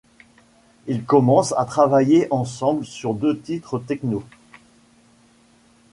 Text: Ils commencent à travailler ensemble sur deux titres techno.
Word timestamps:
Ils 0.87 1.03
commencent 1.03 1.53
à 1.59 1.65
travailler 1.65 2.25
ensemble 2.33 2.83
sur 2.87 3.13
deux 3.13 3.37
titres 3.37 3.77
techno. 3.77 4.23